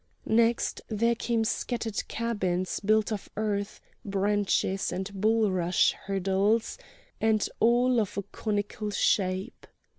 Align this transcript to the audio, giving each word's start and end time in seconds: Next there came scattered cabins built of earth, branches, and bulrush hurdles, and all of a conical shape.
Next 0.25 0.81
there 0.87 1.13
came 1.13 1.43
scattered 1.43 2.07
cabins 2.07 2.79
built 2.79 3.11
of 3.11 3.29
earth, 3.37 3.79
branches, 4.03 4.91
and 4.91 5.07
bulrush 5.13 5.91
hurdles, 5.91 6.79
and 7.21 7.47
all 7.59 7.99
of 8.01 8.17
a 8.17 8.23
conical 8.31 8.89
shape. 8.89 9.67